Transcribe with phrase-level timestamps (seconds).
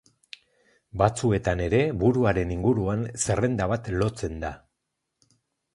[1.01, 4.53] Batzuetan ere buruaren inguruan zerrenda bat lotzen da.